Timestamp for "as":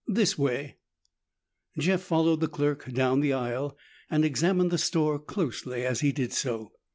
5.85-5.99